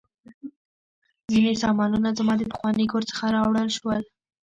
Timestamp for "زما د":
2.19-2.41